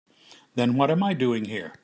Then 0.55 0.75
what 0.77 0.89
am 0.89 1.03
I 1.03 1.13
doing 1.13 1.45
here? 1.45 1.73